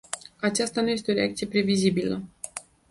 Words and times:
Aceasta 0.39 0.81
nu 0.81 0.89
este 0.89 1.11
o 1.11 1.13
reacție 1.13 1.47
previzibilă. 1.47 2.23